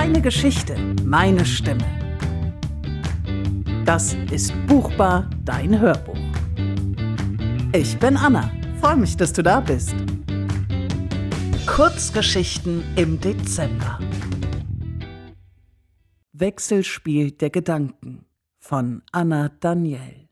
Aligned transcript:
Deine 0.00 0.22
Geschichte, 0.22 0.76
meine 1.02 1.44
Stimme. 1.44 1.84
Das 3.84 4.14
ist 4.30 4.52
Buchbar, 4.68 5.28
dein 5.44 5.80
Hörbuch. 5.80 6.16
Ich 7.72 7.98
bin 7.98 8.16
Anna. 8.16 8.48
Freue 8.80 8.98
mich, 8.98 9.16
dass 9.16 9.32
du 9.32 9.42
da 9.42 9.58
bist. 9.58 9.96
Kurzgeschichten 11.66 12.84
im 12.94 13.20
Dezember. 13.20 13.98
Wechselspiel 16.32 17.32
der 17.32 17.50
Gedanken 17.50 18.24
von 18.60 19.02
Anna 19.10 19.48
Daniel. 19.48 20.28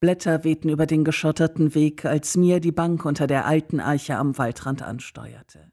Blätter 0.00 0.42
wehten 0.42 0.70
über 0.70 0.86
den 0.86 1.04
geschotterten 1.04 1.74
Weg, 1.74 2.06
als 2.06 2.38
Mia 2.38 2.60
die 2.60 2.72
Bank 2.72 3.04
unter 3.04 3.26
der 3.26 3.44
alten 3.44 3.78
Eiche 3.78 4.16
am 4.16 4.38
Waldrand 4.38 4.80
ansteuerte. 4.80 5.70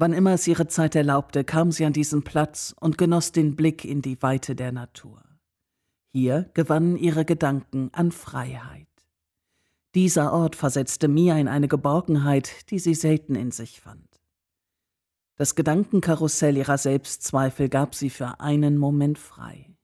Wann 0.00 0.12
immer 0.12 0.34
es 0.34 0.46
ihre 0.46 0.68
Zeit 0.68 0.94
erlaubte, 0.94 1.42
kam 1.42 1.72
sie 1.72 1.84
an 1.84 1.92
diesen 1.92 2.22
Platz 2.22 2.72
und 2.78 2.98
genoss 2.98 3.32
den 3.32 3.56
Blick 3.56 3.84
in 3.84 4.00
die 4.00 4.22
Weite 4.22 4.54
der 4.54 4.70
Natur. 4.70 5.24
Hier 6.12 6.48
gewannen 6.54 6.96
ihre 6.96 7.24
Gedanken 7.24 7.90
an 7.92 8.12
Freiheit. 8.12 8.86
Dieser 9.96 10.32
Ort 10.32 10.54
versetzte 10.54 11.08
Mia 11.08 11.36
in 11.36 11.48
eine 11.48 11.66
Geborgenheit, 11.66 12.70
die 12.70 12.78
sie 12.78 12.94
selten 12.94 13.34
in 13.34 13.50
sich 13.50 13.80
fand. 13.80 14.06
Das 15.34 15.56
Gedankenkarussell 15.56 16.56
ihrer 16.56 16.78
Selbstzweifel 16.78 17.68
gab 17.68 17.96
sie 17.96 18.10
für 18.10 18.38
einen 18.38 18.78
Moment 18.78 19.18
frei. 19.18 19.74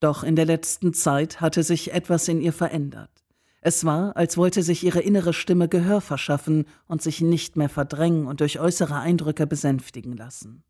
Doch 0.00 0.24
in 0.24 0.34
der 0.34 0.46
letzten 0.46 0.94
Zeit 0.94 1.40
hatte 1.40 1.62
sich 1.62 1.92
etwas 1.92 2.26
in 2.26 2.40
ihr 2.40 2.52
verändert. 2.52 3.23
Es 3.66 3.86
war, 3.86 4.14
als 4.14 4.36
wollte 4.36 4.62
sich 4.62 4.84
ihre 4.84 5.00
innere 5.00 5.32
Stimme 5.32 5.70
Gehör 5.70 6.02
verschaffen 6.02 6.66
und 6.86 7.00
sich 7.00 7.22
nicht 7.22 7.56
mehr 7.56 7.70
verdrängen 7.70 8.26
und 8.26 8.40
durch 8.40 8.60
äußere 8.60 8.98
Eindrücke 8.98 9.46
besänftigen 9.46 10.14
lassen. 10.14 10.62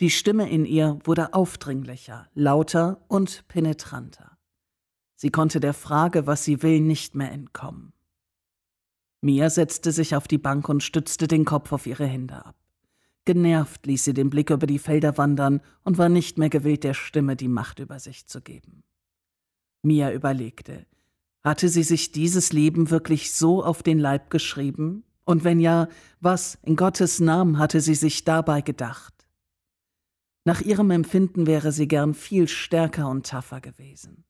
Die 0.00 0.08
Stimme 0.08 0.48
in 0.48 0.64
ihr 0.64 0.98
wurde 1.04 1.34
aufdringlicher, 1.34 2.26
lauter 2.32 3.04
und 3.08 3.46
penetranter. 3.48 4.38
Sie 5.16 5.28
konnte 5.28 5.60
der 5.60 5.74
Frage, 5.74 6.26
was 6.26 6.44
sie 6.44 6.62
will, 6.62 6.80
nicht 6.80 7.14
mehr 7.14 7.30
entkommen. 7.30 7.92
Mia 9.20 9.50
setzte 9.50 9.92
sich 9.92 10.16
auf 10.16 10.26
die 10.26 10.38
Bank 10.38 10.70
und 10.70 10.82
stützte 10.82 11.28
den 11.28 11.44
Kopf 11.44 11.72
auf 11.72 11.86
ihre 11.86 12.06
Hände 12.06 12.46
ab. 12.46 12.56
Genervt 13.26 13.84
ließ 13.84 14.02
sie 14.02 14.14
den 14.14 14.30
Blick 14.30 14.48
über 14.48 14.66
die 14.66 14.78
Felder 14.78 15.18
wandern 15.18 15.60
und 15.82 15.98
war 15.98 16.08
nicht 16.08 16.38
mehr 16.38 16.48
gewillt, 16.48 16.84
der 16.84 16.94
Stimme 16.94 17.36
die 17.36 17.48
Macht 17.48 17.80
über 17.80 17.98
sich 17.98 18.26
zu 18.26 18.40
geben. 18.40 18.82
Mia 19.82 20.10
überlegte, 20.10 20.86
hatte 21.44 21.68
sie 21.68 21.82
sich 21.82 22.10
dieses 22.10 22.52
Leben 22.52 22.90
wirklich 22.90 23.32
so 23.32 23.62
auf 23.62 23.82
den 23.82 23.98
Leib 23.98 24.30
geschrieben? 24.30 25.04
Und 25.24 25.44
wenn 25.44 25.60
ja, 25.60 25.88
was 26.20 26.58
in 26.62 26.76
Gottes 26.76 27.20
Namen 27.20 27.58
hatte 27.58 27.80
sie 27.80 27.94
sich 27.94 28.24
dabei 28.24 28.62
gedacht? 28.62 29.12
Nach 30.46 30.60
ihrem 30.60 30.90
Empfinden 30.90 31.46
wäre 31.46 31.72
sie 31.72 31.88
gern 31.88 32.12
viel 32.12 32.48
stärker 32.48 33.08
und 33.08 33.26
tougher 33.26 33.60
gewesen. 33.60 34.24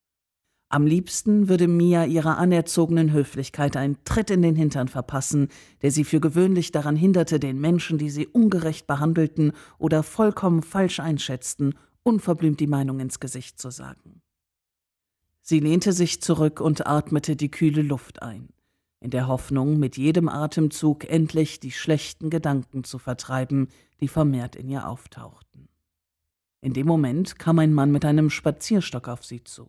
Am 0.69 0.87
liebsten 0.87 1.49
würde 1.49 1.69
Mia 1.69 2.05
ihrer 2.05 2.39
anerzogenen 2.39 3.13
Höflichkeit 3.13 3.77
einen 3.77 4.03
Tritt 4.05 4.31
in 4.31 4.43
den 4.43 4.57
Hintern 4.57 4.89
verpassen, 4.89 5.49
der 5.83 5.93
sie 5.93 6.05
für 6.05 6.21
gewöhnlich 6.21 6.73
daran 6.73 6.97
hinderte, 6.97 7.39
den 7.39 7.61
Menschen, 7.61 7.99
die 7.99 8.11
sie 8.11 8.27
ungerecht 8.27 8.87
behandelten 8.87 9.53
oder 9.79 10.03
vollkommen 10.03 10.63
falsch 10.63 10.99
einschätzten, 10.99 11.75
unverblümt 12.03 12.59
die 12.59 12.67
Meinung 12.67 12.99
ins 12.99 13.21
Gesicht 13.21 13.61
zu 13.61 13.71
sagen. 13.71 14.24
Sie 15.47 15.61
lehnte 15.61 15.93
sich 15.93 16.23
zurück 16.23 16.59
und 16.59 16.87
atmete 16.87 17.37
die 17.37 17.51
kühle 17.51 17.83
Luft 17.83 18.23
ein, 18.23 18.49
in 19.01 19.11
der 19.11 19.29
Hoffnung, 19.29 19.79
mit 19.79 19.99
jedem 19.99 20.31
Atemzug 20.31 21.05
endlich 21.05 21.61
die 21.61 21.71
schlechten 21.71 22.31
Gedanken 22.31 22.83
zu 22.83 22.99
vertreiben, 22.99 23.69
die 24.01 24.09
vermehrt 24.09 24.57
in 24.57 24.71
ihr 24.71 24.89
auftauchten. 24.89 25.69
In 26.63 26.73
dem 26.73 26.87
Moment 26.87 27.39
kam 27.39 27.59
ein 27.59 27.75
Mann 27.75 27.93
mit 27.93 28.07
einem 28.07 28.31
Spazierstock 28.31 29.07
auf 29.07 29.23
sie 29.23 29.45
zu. 29.45 29.69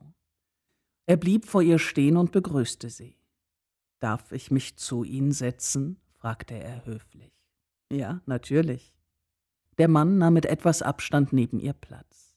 Er 1.08 1.18
blieb 1.18 1.46
vor 1.46 1.62
ihr 1.62 1.78
stehen 1.78 2.16
und 2.16 2.32
begrüßte 2.32 2.90
sie. 2.90 3.18
Darf 4.00 4.32
ich 4.32 4.52
mich 4.52 4.78
zu 4.78 5.04
Ihnen 5.04 5.34
setzen? 5.34 6.00
fragte 6.14 6.56
er 6.56 6.86
höflich. 6.86 7.34
Ja, 7.92 8.22
natürlich. 8.26 8.96
Der 9.78 9.90
Mann 9.90 10.20
nahm 10.20 10.36
mit 10.36 10.46
etwas 10.46 10.82
Abstand 10.82 11.34
neben 11.34 11.60
ihr 11.60 11.74
Platz. 11.74 12.34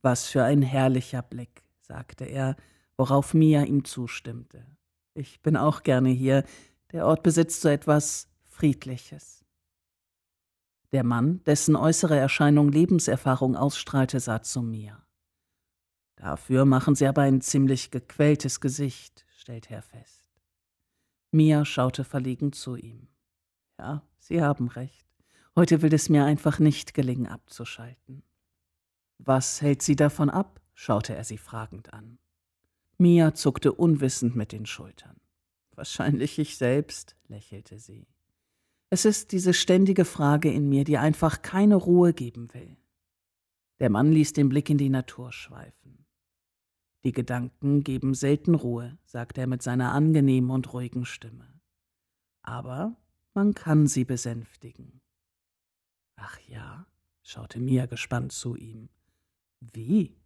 Was 0.00 0.24
für 0.24 0.44
ein 0.44 0.62
herrlicher 0.62 1.20
Blick, 1.20 1.67
sagte 1.88 2.24
er, 2.24 2.56
worauf 2.96 3.34
Mia 3.34 3.64
ihm 3.64 3.84
zustimmte. 3.84 4.64
Ich 5.14 5.40
bin 5.40 5.56
auch 5.56 5.82
gerne 5.82 6.10
hier. 6.10 6.44
Der 6.92 7.06
Ort 7.06 7.22
besitzt 7.22 7.62
so 7.62 7.68
etwas 7.68 8.28
Friedliches. 8.44 9.44
Der 10.92 11.04
Mann, 11.04 11.42
dessen 11.44 11.76
äußere 11.76 12.16
Erscheinung 12.16 12.70
Lebenserfahrung 12.70 13.56
ausstrahlte, 13.56 14.20
sah 14.20 14.42
zu 14.42 14.62
mir. 14.62 15.02
Dafür 16.16 16.64
machen 16.64 16.94
Sie 16.94 17.06
aber 17.06 17.22
ein 17.22 17.40
ziemlich 17.40 17.90
gequältes 17.90 18.60
Gesicht, 18.60 19.26
stellt 19.28 19.70
er 19.70 19.82
fest. 19.82 20.24
Mia 21.30 21.64
schaute 21.64 22.04
verlegen 22.04 22.52
zu 22.52 22.76
ihm. 22.76 23.08
Ja, 23.78 24.02
Sie 24.18 24.42
haben 24.42 24.68
recht. 24.68 25.06
Heute 25.54 25.82
will 25.82 25.92
es 25.92 26.08
mir 26.08 26.24
einfach 26.24 26.58
nicht 26.58 26.94
gelingen, 26.94 27.26
abzuschalten. 27.26 28.22
Was 29.18 29.60
hält 29.60 29.82
Sie 29.82 29.96
davon 29.96 30.30
ab? 30.30 30.60
Schaute 30.78 31.16
er 31.16 31.24
sie 31.24 31.38
fragend 31.38 31.92
an. 31.92 32.20
Mia 32.98 33.34
zuckte 33.34 33.72
unwissend 33.72 34.36
mit 34.36 34.52
den 34.52 34.64
Schultern. 34.64 35.20
Wahrscheinlich 35.74 36.38
ich 36.38 36.56
selbst, 36.56 37.16
lächelte 37.26 37.80
sie. 37.80 38.06
Es 38.88 39.04
ist 39.04 39.32
diese 39.32 39.54
ständige 39.54 40.04
Frage 40.04 40.52
in 40.52 40.68
mir, 40.68 40.84
die 40.84 40.96
einfach 40.96 41.42
keine 41.42 41.74
Ruhe 41.74 42.12
geben 42.12 42.54
will. 42.54 42.76
Der 43.80 43.90
Mann 43.90 44.12
ließ 44.12 44.34
den 44.34 44.48
Blick 44.48 44.70
in 44.70 44.78
die 44.78 44.88
Natur 44.88 45.32
schweifen. 45.32 46.06
Die 47.02 47.12
Gedanken 47.12 47.82
geben 47.82 48.14
selten 48.14 48.54
Ruhe, 48.54 48.98
sagte 49.04 49.40
er 49.40 49.46
mit 49.48 49.62
seiner 49.62 49.92
angenehmen 49.92 50.50
und 50.50 50.72
ruhigen 50.72 51.04
Stimme. 51.04 51.60
Aber 52.42 52.96
man 53.34 53.52
kann 53.54 53.88
sie 53.88 54.04
besänftigen. 54.04 55.00
Ach 56.14 56.38
ja, 56.46 56.86
schaute 57.24 57.58
Mia 57.58 57.86
gespannt 57.86 58.30
zu 58.30 58.54
ihm. 58.54 58.90
Wie? 59.60 60.17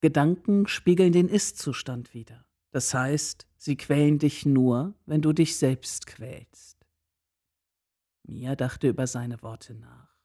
Gedanken 0.00 0.66
spiegeln 0.66 1.12
den 1.12 1.28
Ist-Zustand 1.28 2.14
wider. 2.14 2.44
Das 2.70 2.94
heißt, 2.94 3.46
sie 3.56 3.76
quälen 3.76 4.18
dich 4.18 4.46
nur, 4.46 4.94
wenn 5.06 5.22
du 5.22 5.32
dich 5.32 5.56
selbst 5.56 6.06
quälst. 6.06 6.86
Mia 8.26 8.56
dachte 8.56 8.88
über 8.88 9.06
seine 9.06 9.42
Worte 9.42 9.74
nach. 9.74 10.16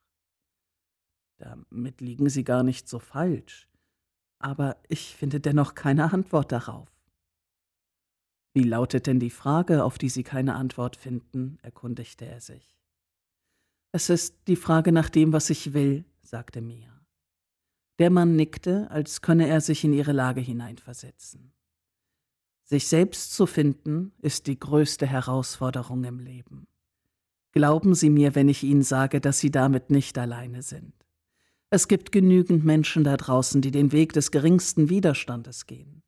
Damit 1.37 2.01
liegen 2.01 2.29
sie 2.29 2.43
gar 2.43 2.63
nicht 2.63 2.87
so 2.87 2.99
falsch 2.99 3.67
aber 4.45 4.77
ich 4.87 5.15
finde 5.15 5.39
dennoch 5.39 5.73
keine 5.73 6.13
Antwort 6.13 6.51
darauf. 6.51 6.87
Wie 8.53 8.63
lautet 8.63 9.07
denn 9.07 9.19
die 9.19 9.31
Frage, 9.31 9.83
auf 9.83 9.97
die 9.97 10.09
Sie 10.09 10.23
keine 10.23 10.55
Antwort 10.55 10.95
finden? 10.95 11.57
erkundigte 11.63 12.25
er 12.25 12.39
sich. 12.39 12.77
Es 13.91 14.09
ist 14.09 14.37
die 14.47 14.55
Frage 14.55 14.91
nach 14.91 15.09
dem, 15.09 15.33
was 15.33 15.49
ich 15.49 15.73
will, 15.73 16.05
sagte 16.21 16.61
Mia. 16.61 16.94
Der 17.99 18.09
Mann 18.09 18.35
nickte, 18.35 18.91
als 18.91 19.21
könne 19.21 19.47
er 19.47 19.61
sich 19.61 19.83
in 19.83 19.93
ihre 19.93 20.11
Lage 20.11 20.41
hineinversetzen. 20.41 21.53
Sich 22.63 22.87
selbst 22.87 23.33
zu 23.33 23.45
finden, 23.45 24.11
ist 24.21 24.47
die 24.47 24.59
größte 24.59 25.05
Herausforderung 25.05 26.03
im 26.03 26.19
Leben. 26.19 26.67
Glauben 27.51 27.95
Sie 27.95 28.09
mir, 28.09 28.35
wenn 28.35 28.49
ich 28.49 28.63
Ihnen 28.63 28.81
sage, 28.81 29.21
dass 29.21 29.39
Sie 29.39 29.51
damit 29.51 29.91
nicht 29.91 30.17
alleine 30.17 30.61
sind. 30.61 30.93
Es 31.69 31.87
gibt 31.87 32.11
genügend 32.11 32.65
Menschen 32.65 33.03
da 33.03 33.15
draußen, 33.15 33.61
die 33.61 33.71
den 33.71 33.91
Weg 33.91 34.13
des 34.13 34.31
geringsten 34.31 34.89
Widerstandes 34.89 35.65
gehen. 35.65 36.03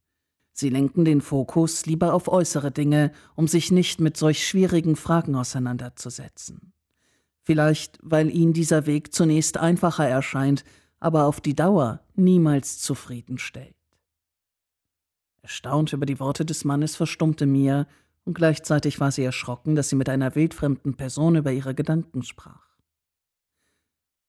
Sie 0.51 0.69
lenken 0.69 1.05
den 1.05 1.21
Fokus 1.21 1.85
lieber 1.85 2.13
auf 2.13 2.27
äußere 2.27 2.71
Dinge, 2.71 3.11
um 3.35 3.47
sich 3.47 3.71
nicht 3.71 4.01
mit 4.01 4.17
solch 4.17 4.45
schwierigen 4.45 4.95
Fragen 4.95 5.35
auseinanderzusetzen. 5.35 6.73
Vielleicht, 7.43 7.99
weil 8.01 8.29
ihnen 8.29 8.53
dieser 8.53 8.87
Weg 8.87 9.13
zunächst 9.13 9.57
einfacher 9.57 10.07
erscheint, 10.07 10.63
aber 10.99 11.25
auf 11.25 11.41
die 11.41 11.55
Dauer 11.55 12.01
niemals 12.15 12.79
zufriedenstellt. 12.79 13.75
Erstaunt 15.41 15.93
über 15.93 16.05
die 16.05 16.19
Worte 16.19 16.45
des 16.45 16.65
Mannes 16.65 16.95
verstummte 16.95 17.45
Mia, 17.45 17.87
und 18.25 18.33
gleichzeitig 18.33 18.99
war 18.99 19.11
sie 19.11 19.23
erschrocken, 19.23 19.75
dass 19.75 19.87
sie 19.87 19.95
mit 19.95 20.09
einer 20.09 20.35
wildfremden 20.35 20.95
Person 20.95 21.37
über 21.37 21.53
ihre 21.53 21.73
Gedanken 21.73 22.23
sprach. 22.23 22.67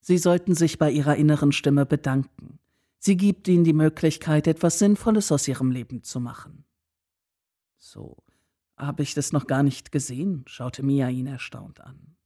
Sie 0.01 0.19
sollten 0.19 0.55
sich 0.55 0.79
bei 0.79 0.91
Ihrer 0.91 1.17
inneren 1.17 1.53
Stimme 1.53 1.85
bedanken. 1.85 2.59
Sie 2.99 3.17
gibt 3.17 3.47
Ihnen 3.49 3.65
die 3.65 3.73
Möglichkeit, 3.73 4.47
etwas 4.47 4.79
Sinnvolles 4.79 5.31
aus 5.33 5.47
Ihrem 5.47 5.71
Leben 5.71 6.03
zu 6.03 6.21
machen. 6.21 6.65
So, 7.77 8.17
habe 8.77 9.03
ich 9.03 9.15
das 9.15 9.33
noch 9.33 9.47
gar 9.47 9.63
nicht 9.63 9.93
gesehen, 9.93 10.45
schaute 10.47 10.83
Mia 10.83 11.09
ihn 11.09 11.27
erstaunt 11.27 11.81
an. 11.81 12.17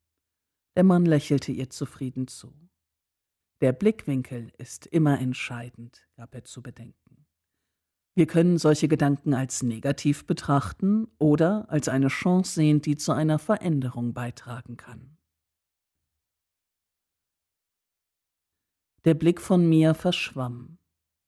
Der 0.77 0.85
Mann 0.85 1.05
lächelte 1.05 1.53
ihr 1.53 1.71
zufrieden 1.71 2.29
zu. 2.29 2.55
Der 3.63 3.73
Blickwinkel 3.73 4.51
ist 4.59 4.87
immer 4.87 5.21
entscheidend, 5.21 6.09
gab 6.17 6.35
er 6.35 6.43
zu 6.43 6.65
bedenken. 6.65 7.27
Wir 8.17 8.27
können 8.27 8.59
solche 8.59 8.89
Gedanken 8.89 9.35
als 9.35 9.63
negativ 9.63 10.27
betrachten 10.27 11.07
oder 11.19 11.71
als 11.71 11.89
eine 11.89 12.09
Chance 12.09 12.55
sehen, 12.55 12.83
die 12.83 12.97
zu 12.97 13.13
einer 13.13 13.39
Veränderung 13.39 14.15
beitragen 14.15 14.77
kann. 14.77 15.17
Der 19.05 19.15
Blick 19.15 19.41
von 19.41 19.69
Mia 19.69 19.95
verschwamm 19.95 20.79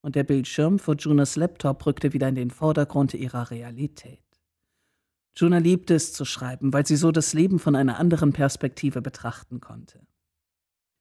und 0.02 0.16
der 0.16 0.24
Bildschirm 0.24 0.80
vor 0.80 0.96
Junas 0.96 1.36
Laptop 1.36 1.86
rückte 1.86 2.14
wieder 2.14 2.28
in 2.28 2.34
den 2.34 2.50
Vordergrund 2.50 3.14
ihrer 3.14 3.52
Realität. 3.52 4.24
Juna 5.36 5.58
liebte 5.58 5.94
es 5.94 6.12
zu 6.12 6.24
schreiben, 6.24 6.72
weil 6.72 6.84
sie 6.84 6.96
so 6.96 7.12
das 7.12 7.32
Leben 7.32 7.60
von 7.60 7.76
einer 7.76 8.00
anderen 8.00 8.32
Perspektive 8.32 9.02
betrachten 9.02 9.60
konnte. 9.60 10.04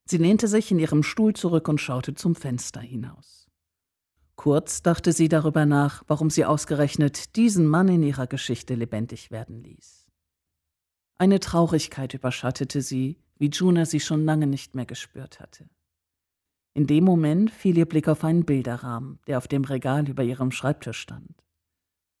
Sie 0.06 0.18
lehnte 0.18 0.48
sich 0.48 0.70
in 0.70 0.78
ihrem 0.78 1.02
Stuhl 1.02 1.34
zurück 1.34 1.68
und 1.68 1.80
schaute 1.80 2.14
zum 2.14 2.34
Fenster 2.34 2.80
hinaus. 2.80 3.48
Kurz 4.36 4.82
dachte 4.82 5.12
sie 5.12 5.28
darüber 5.28 5.64
nach, 5.64 6.02
warum 6.08 6.28
sie 6.28 6.44
ausgerechnet 6.44 7.36
diesen 7.36 7.66
Mann 7.66 7.88
in 7.88 8.02
ihrer 8.02 8.26
Geschichte 8.26 8.74
lebendig 8.74 9.30
werden 9.30 9.62
ließ. 9.62 10.10
Eine 11.16 11.40
Traurigkeit 11.40 12.12
überschattete 12.14 12.82
sie, 12.82 13.18
wie 13.38 13.48
Juna 13.48 13.86
sie 13.86 14.00
schon 14.00 14.24
lange 14.24 14.46
nicht 14.46 14.74
mehr 14.74 14.86
gespürt 14.86 15.40
hatte. 15.40 15.68
In 16.74 16.88
dem 16.88 17.04
Moment 17.04 17.52
fiel 17.52 17.78
ihr 17.78 17.86
Blick 17.86 18.08
auf 18.08 18.24
einen 18.24 18.44
Bilderrahmen, 18.44 19.20
der 19.28 19.38
auf 19.38 19.46
dem 19.46 19.64
Regal 19.64 20.08
über 20.08 20.24
ihrem 20.24 20.50
Schreibtisch 20.50 20.98
stand. 20.98 21.44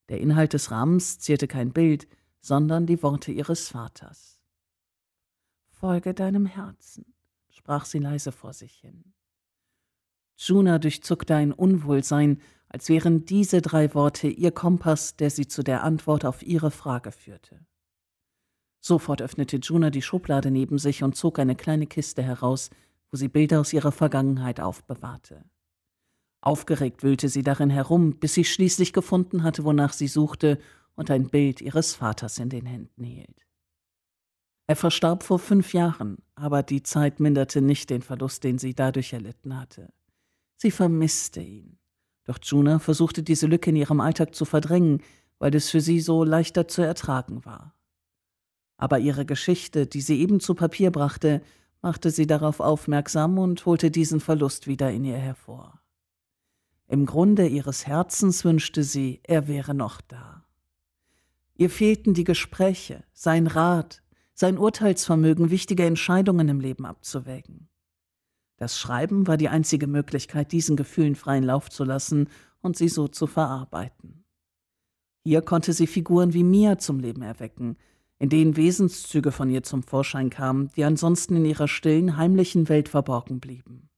Der 0.08 0.20
Inhalt 0.20 0.52
des 0.52 0.70
Rahmens 0.70 1.18
zierte 1.18 1.48
kein 1.48 1.72
Bild, 1.72 2.06
sondern 2.40 2.86
die 2.86 3.02
Worte 3.02 3.32
ihres 3.32 3.68
Vaters. 3.68 4.38
Folge 5.70 6.14
deinem 6.14 6.46
Herzen, 6.46 7.14
sprach 7.54 7.84
sie 7.84 7.98
leise 7.98 8.32
vor 8.32 8.52
sich 8.52 8.74
hin. 8.74 9.14
Juna 10.36 10.78
durchzuckte 10.78 11.34
ein 11.34 11.52
Unwohlsein, 11.52 12.40
als 12.68 12.88
wären 12.88 13.24
diese 13.24 13.62
drei 13.62 13.94
Worte 13.94 14.26
ihr 14.28 14.50
Kompass, 14.50 15.16
der 15.16 15.30
sie 15.30 15.46
zu 15.46 15.62
der 15.62 15.84
Antwort 15.84 16.24
auf 16.24 16.42
ihre 16.42 16.72
Frage 16.72 17.12
führte. 17.12 17.64
Sofort 18.80 19.22
öffnete 19.22 19.58
Juna 19.58 19.90
die 19.90 20.02
Schublade 20.02 20.50
neben 20.50 20.78
sich 20.78 21.02
und 21.02 21.16
zog 21.16 21.38
eine 21.38 21.54
kleine 21.54 21.86
Kiste 21.86 22.22
heraus, 22.22 22.70
wo 23.10 23.16
sie 23.16 23.28
Bilder 23.28 23.60
aus 23.60 23.72
ihrer 23.72 23.92
Vergangenheit 23.92 24.60
aufbewahrte. 24.60 25.44
Aufgeregt 26.40 27.02
wühlte 27.02 27.28
sie 27.28 27.42
darin 27.42 27.70
herum, 27.70 28.18
bis 28.18 28.34
sie 28.34 28.44
schließlich 28.44 28.92
gefunden 28.92 29.44
hatte, 29.44 29.64
wonach 29.64 29.92
sie 29.92 30.08
suchte 30.08 30.58
und 30.96 31.10
ein 31.10 31.30
Bild 31.30 31.60
ihres 31.62 31.94
Vaters 31.94 32.38
in 32.38 32.50
den 32.50 32.66
Händen 32.66 33.04
hielt. 33.04 33.46
Er 34.66 34.76
verstarb 34.76 35.22
vor 35.22 35.38
fünf 35.38 35.74
Jahren, 35.74 36.18
aber 36.34 36.62
die 36.62 36.82
Zeit 36.82 37.20
minderte 37.20 37.60
nicht 37.60 37.90
den 37.90 38.02
Verlust, 38.02 38.44
den 38.44 38.58
sie 38.58 38.74
dadurch 38.74 39.12
erlitten 39.12 39.58
hatte. 39.58 39.92
Sie 40.56 40.70
vermisste 40.70 41.40
ihn. 41.40 41.78
Doch 42.24 42.38
Juna 42.42 42.78
versuchte 42.78 43.22
diese 43.22 43.46
Lücke 43.46 43.70
in 43.70 43.76
ihrem 43.76 44.00
Alltag 44.00 44.34
zu 44.34 44.46
verdrängen, 44.46 45.02
weil 45.38 45.54
es 45.54 45.70
für 45.70 45.82
sie 45.82 46.00
so 46.00 46.24
leichter 46.24 46.66
zu 46.68 46.80
ertragen 46.80 47.44
war. 47.44 47.74
Aber 48.78 48.98
ihre 48.98 49.26
Geschichte, 49.26 49.86
die 49.86 50.00
sie 50.00 50.20
eben 50.20 50.40
zu 50.40 50.54
Papier 50.54 50.90
brachte, 50.90 51.42
machte 51.82 52.10
sie 52.10 52.26
darauf 52.26 52.60
aufmerksam 52.60 53.38
und 53.38 53.66
holte 53.66 53.90
diesen 53.90 54.20
Verlust 54.20 54.66
wieder 54.66 54.90
in 54.90 55.04
ihr 55.04 55.18
hervor. 55.18 55.80
Im 56.86 57.04
Grunde 57.04 57.46
ihres 57.46 57.86
Herzens 57.86 58.44
wünschte 58.44 58.82
sie, 58.82 59.20
er 59.22 59.48
wäre 59.48 59.74
noch 59.74 60.00
da. 60.00 60.44
Ihr 61.56 61.70
fehlten 61.70 62.14
die 62.14 62.24
Gespräche, 62.24 63.04
sein 63.12 63.46
Rat, 63.46 64.02
sein 64.34 64.58
Urteilsvermögen, 64.58 65.50
wichtige 65.50 65.84
Entscheidungen 65.84 66.48
im 66.48 66.60
Leben 66.60 66.84
abzuwägen. 66.84 67.68
Das 68.56 68.78
Schreiben 68.78 69.26
war 69.26 69.36
die 69.36 69.48
einzige 69.48 69.86
Möglichkeit, 69.86 70.52
diesen 70.52 70.76
Gefühlen 70.76 71.16
freien 71.16 71.44
Lauf 71.44 71.70
zu 71.70 71.84
lassen 71.84 72.28
und 72.60 72.76
sie 72.76 72.88
so 72.88 73.08
zu 73.08 73.26
verarbeiten. 73.26 74.24
Hier 75.24 75.42
konnte 75.42 75.72
sie 75.72 75.86
Figuren 75.86 76.34
wie 76.34 76.44
Mia 76.44 76.78
zum 76.78 77.00
Leben 77.00 77.22
erwecken, 77.22 77.76
in 78.18 78.28
denen 78.28 78.56
Wesenszüge 78.56 79.32
von 79.32 79.50
ihr 79.50 79.62
zum 79.62 79.82
Vorschein 79.82 80.30
kamen, 80.30 80.70
die 80.76 80.84
ansonsten 80.84 81.36
in 81.36 81.44
ihrer 81.44 81.68
stillen, 81.68 82.16
heimlichen 82.16 82.68
Welt 82.68 82.88
verborgen 82.88 83.40
blieben. 83.40 83.90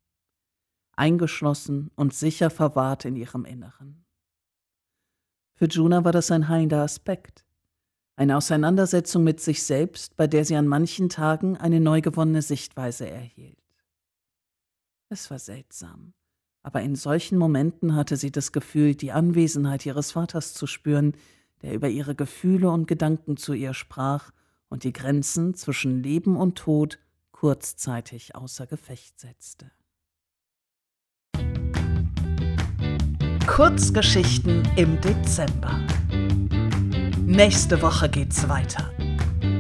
Eingeschlossen 0.93 1.91
und 1.97 2.15
sicher 2.15 2.49
verwahrt 2.49 3.05
in 3.05 3.17
ihrem 3.17 3.45
Inneren. 3.45 4.05
Für 5.55 5.67
Juna 5.67 6.05
war 6.05 6.13
das 6.13 6.31
ein 6.31 6.49
heilender 6.49 6.83
Aspekt. 6.83 7.46
Eine 8.19 8.39
Auseinandersetzung 8.39 9.25
mit 9.25 9.41
sich 9.41 9.63
selbst, 9.63 10.17
bei 10.17 10.27
der 10.27 10.47
sie 10.47 10.57
an 10.57 10.67
manchen 10.67 11.11
Tagen 11.11 11.59
eine 11.59 11.81
neu 11.81 12.01
gewonnene 12.01 12.41
Sichtweise 12.41 13.09
erhielt. 13.09 13.59
Es 15.11 15.31
war 15.31 15.39
seltsam, 15.39 16.15
aber 16.63 16.81
in 16.81 16.97
solchen 16.97 17.37
Momenten 17.37 17.95
hatte 17.95 18.17
sie 18.17 18.33
das 18.33 18.53
Gefühl, 18.53 18.95
die 18.95 19.13
Anwesenheit 19.13 19.85
ihres 19.85 20.13
Vaters 20.13 20.55
zu 20.55 20.67
spüren, 20.67 21.13
der 21.61 21.75
über 21.75 21.89
ihre 21.91 22.15
Gefühle 22.15 22.71
und 22.71 22.89
Gedanken 22.89 23.37
zu 23.37 23.53
ihr 23.53 23.75
sprach 23.75 24.33
und 24.69 24.85
die 24.85 24.95
Grenzen 24.95 25.55
zwischen 25.55 26.03
Leben 26.03 26.37
und 26.37 26.57
Tod 26.57 26.99
kurzzeitig 27.33 28.35
außer 28.35 28.67
Gefecht 28.67 29.21
setzte. 29.21 29.71
Kurzgeschichten 33.47 34.63
im 34.77 35.01
Dezember. 35.03 35.79
Nächste 37.27 37.83
Woche 37.83 38.09
geht's 38.09 38.49
weiter. 38.49 38.89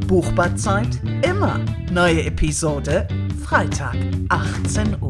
Buchbarzeit 0.06 1.00
immer. 1.28 1.58
Neue 1.90 2.24
Episode 2.24 3.08
Freitag, 3.42 3.96
18 4.28 5.02
Uhr. 5.02 5.05